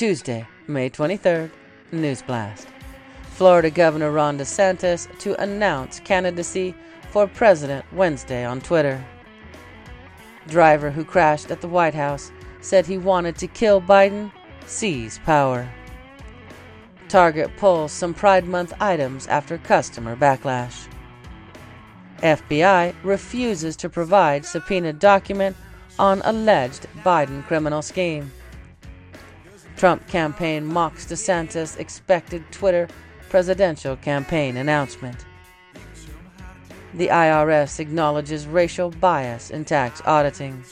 [0.00, 1.50] Tuesday, May 23rd,
[1.92, 2.68] News Blast.
[3.32, 6.74] Florida Governor Ron DeSantis to announce candidacy
[7.10, 9.04] for president Wednesday on Twitter.
[10.48, 14.32] Driver who crashed at the White House said he wanted to kill Biden,
[14.64, 15.68] seize power.
[17.10, 20.88] Target pulls some Pride Month items after customer backlash.
[22.22, 25.58] FBI refuses to provide subpoenaed document
[25.98, 28.32] on alleged Biden criminal scheme.
[29.80, 32.86] Trump campaign mocks DeSantis' expected Twitter
[33.30, 35.24] presidential campaign announcement.
[36.92, 40.62] The IRS acknowledges racial bias in tax auditing.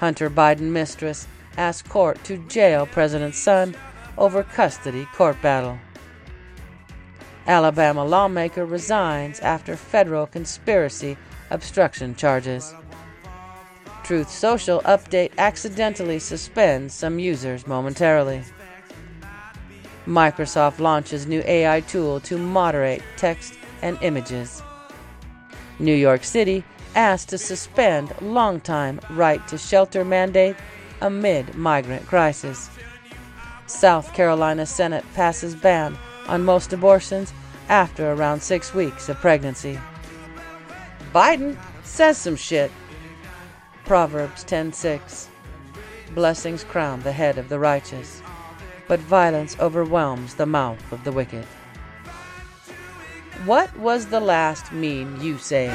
[0.00, 3.76] Hunter Biden mistress asks court to jail president's son
[4.16, 5.78] over custody court battle.
[7.46, 11.18] Alabama lawmaker resigns after federal conspiracy
[11.50, 12.72] obstruction charges.
[14.08, 18.42] Truth Social update accidentally suspends some users momentarily.
[20.06, 24.62] Microsoft launches new AI tool to moderate text and images.
[25.78, 26.64] New York City
[26.94, 30.56] asked to suspend longtime right to shelter mandate
[31.02, 32.70] amid migrant crisis.
[33.66, 35.98] South Carolina Senate passes ban
[36.28, 37.34] on most abortions
[37.68, 39.78] after around six weeks of pregnancy.
[41.12, 42.70] Biden says some shit.
[43.88, 45.28] Proverbs 10:6.
[46.14, 48.20] Blessings crown the head of the righteous,
[48.86, 51.46] but violence overwhelms the mouth of the wicked.
[53.46, 55.72] What was the last meme you saved?